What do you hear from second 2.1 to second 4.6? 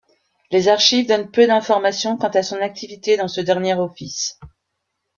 quant à son activité dans ce dernier office.